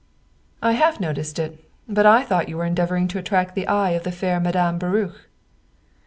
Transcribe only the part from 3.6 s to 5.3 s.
eye of the fair Madame Baruch."